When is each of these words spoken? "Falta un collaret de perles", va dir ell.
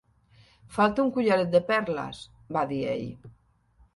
"Falta 0.77 1.03
un 1.07 1.11
collaret 1.17 1.51
de 1.57 1.61
perles", 1.67 2.23
va 2.57 2.63
dir 2.73 2.79
ell. 2.97 3.07